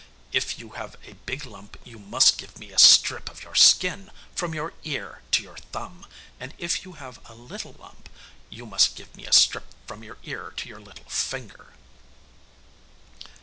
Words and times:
'If 0.31 0.57
you 0.57 0.69
have 0.69 0.95
a 1.05 1.13
big 1.13 1.45
lump 1.45 1.77
you 1.83 1.99
must 1.99 2.39
give 2.39 2.57
me 2.57 2.71
a 2.71 2.79
strip 2.79 3.29
of 3.29 3.43
your 3.43 3.53
skin 3.53 4.09
from 4.33 4.55
your 4.55 4.73
ear 4.83 5.21
to 5.29 5.43
your 5.43 5.57
thumb, 5.71 6.07
and 6.39 6.55
if 6.57 6.83
you 6.83 6.93
have 6.93 7.19
a 7.29 7.35
little 7.35 7.75
lump, 7.77 8.09
you 8.49 8.65
must 8.65 8.95
give 8.95 9.15
me 9.15 9.27
a 9.27 9.31
strip 9.31 9.65
from 9.85 10.03
your 10.03 10.17
ear 10.23 10.55
to 10.57 10.67
your 10.67 10.79
little 10.79 11.07
finger. 11.07 11.75